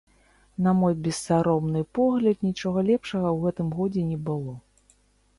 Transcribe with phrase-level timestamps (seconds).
[0.67, 4.55] На мой бессаромны погляд, нічога лепшага ў гэтым годзе не было.